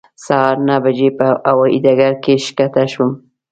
[0.25, 3.11] سهار نهه بجې په هوایې ډګر کې ښکته شوم.